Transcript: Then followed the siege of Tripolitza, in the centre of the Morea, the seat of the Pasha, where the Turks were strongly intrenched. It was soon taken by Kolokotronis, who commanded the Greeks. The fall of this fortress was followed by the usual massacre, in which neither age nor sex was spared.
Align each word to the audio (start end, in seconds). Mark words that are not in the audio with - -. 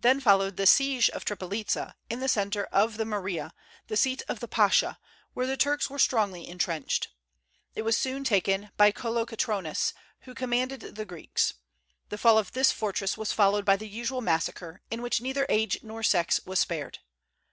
Then 0.00 0.18
followed 0.18 0.56
the 0.56 0.66
siege 0.66 1.08
of 1.10 1.24
Tripolitza, 1.24 1.94
in 2.10 2.18
the 2.18 2.26
centre 2.26 2.64
of 2.72 2.96
the 2.96 3.04
Morea, 3.04 3.54
the 3.86 3.96
seat 3.96 4.20
of 4.26 4.40
the 4.40 4.48
Pasha, 4.48 4.98
where 5.32 5.46
the 5.46 5.56
Turks 5.56 5.88
were 5.88 6.00
strongly 6.00 6.48
intrenched. 6.48 7.06
It 7.76 7.82
was 7.82 7.96
soon 7.96 8.24
taken 8.24 8.70
by 8.76 8.90
Kolokotronis, 8.90 9.92
who 10.22 10.34
commanded 10.34 10.96
the 10.96 11.04
Greeks. 11.04 11.54
The 12.08 12.18
fall 12.18 12.36
of 12.36 12.50
this 12.50 12.72
fortress 12.72 13.16
was 13.16 13.30
followed 13.30 13.64
by 13.64 13.76
the 13.76 13.86
usual 13.86 14.20
massacre, 14.22 14.82
in 14.90 15.02
which 15.02 15.20
neither 15.20 15.46
age 15.48 15.84
nor 15.84 16.02
sex 16.02 16.40
was 16.44 16.58
spared. 16.58 16.98